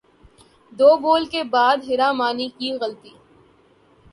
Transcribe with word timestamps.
دو 0.73 0.89
بول 1.03 1.23
کے 1.33 1.41
بعد 1.53 1.77
حرا 1.89 2.11
مانی 2.19 2.47
کی 2.57 2.71
غلطی 2.81 3.13